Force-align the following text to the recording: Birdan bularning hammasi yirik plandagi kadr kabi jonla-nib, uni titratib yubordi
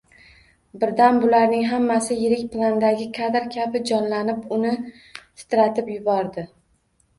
Birdan 0.83 1.19
bularning 1.25 1.65
hammasi 1.71 2.17
yirik 2.21 2.47
plandagi 2.55 3.07
kadr 3.19 3.47
kabi 3.59 3.83
jonla-nib, 3.93 4.43
uni 4.59 4.75
titratib 5.05 5.95
yubordi 5.97 6.49